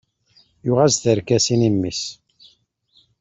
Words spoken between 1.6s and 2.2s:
i mmi-s.